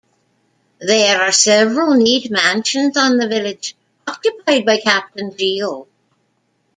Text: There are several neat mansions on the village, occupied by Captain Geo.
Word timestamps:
There 0.79 1.21
are 1.21 1.31
several 1.31 1.93
neat 1.93 2.31
mansions 2.31 2.97
on 2.97 3.17
the 3.17 3.27
village, 3.27 3.75
occupied 4.07 4.65
by 4.65 4.77
Captain 4.79 5.31
Geo. 5.37 5.85